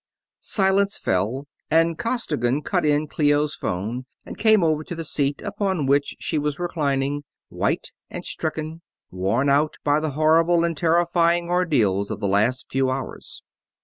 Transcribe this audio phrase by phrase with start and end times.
[0.39, 5.85] Silence fell, and Costigan cut in Clio's phone and came over to the seat upon
[5.85, 12.09] which she was reclining, white and stricken worn out by the horrible and terrifying ordeals
[12.09, 13.43] of the last few hours.